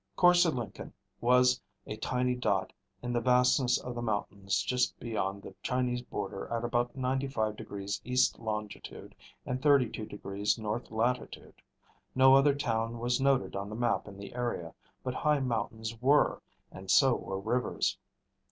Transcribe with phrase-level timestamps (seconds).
[0.15, 5.53] Korse Lenken was a tiny dot in the vastness of the mountains just beyond the
[5.61, 9.13] Chinese border at about 95° east longitude
[9.45, 11.61] and 32° north latitude.
[12.15, 16.41] No other town was noted on the map in the area, but high mountains were,
[16.71, 17.99] and so were rivers.